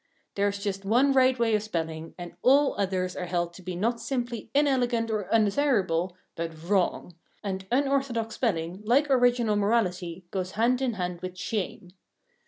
[0.33, 3.75] There is just one right way of spelling, and all others are held to be
[3.75, 10.81] not simply inelegant or undesirable, but wrong; and unorthodox spelling, like original morality, goes hand
[10.81, 11.89] in hand with shame.